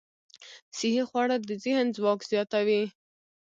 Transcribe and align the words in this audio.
صحي 0.77 1.03
خواړه 1.09 1.37
د 1.47 1.49
ذهن 1.63 1.85
ځواک 1.97 2.19
زیاتوي. 2.31 2.83